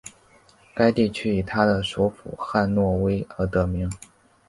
[0.73, 3.87] 该地区以它的首府汉诺威而得名。